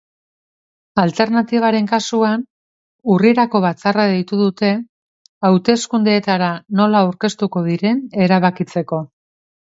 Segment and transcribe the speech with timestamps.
[1.01, 2.45] Alternatibaren kasuan,
[3.15, 4.71] urrirako batzarra deitu dute
[5.49, 6.47] hauteskundeetara
[6.79, 9.03] nola aurkeztuko diren erabakitzeko.